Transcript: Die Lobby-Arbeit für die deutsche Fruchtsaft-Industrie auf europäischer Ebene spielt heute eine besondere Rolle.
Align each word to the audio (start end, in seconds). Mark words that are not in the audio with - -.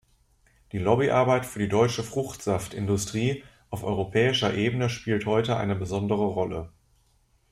Die 0.71 0.79
Lobby-Arbeit 0.79 1.45
für 1.45 1.59
die 1.59 1.67
deutsche 1.67 2.01
Fruchtsaft-Industrie 2.01 3.43
auf 3.69 3.83
europäischer 3.83 4.51
Ebene 4.55 4.89
spielt 4.89 5.27
heute 5.27 5.57
eine 5.57 5.75
besondere 5.75 6.23
Rolle. 6.25 6.71